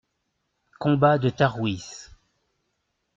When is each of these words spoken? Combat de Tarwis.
Combat 0.79 1.19
de 1.19 1.29
Tarwis. 1.29 2.09